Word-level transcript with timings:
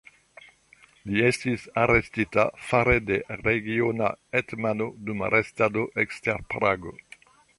Li 1.09 1.19
estis 1.25 1.65
arestita 1.81 2.45
fare 2.69 2.95
de 3.11 3.19
regiona 3.43 4.09
hetmano 4.39 4.89
dum 5.11 5.23
restado 5.37 5.87
ekster 6.05 6.43
Prago. 6.55 6.99